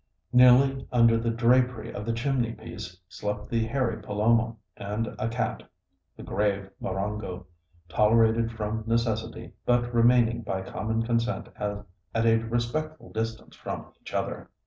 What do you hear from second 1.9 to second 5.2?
of the chimney piece slept the hairy Palomo and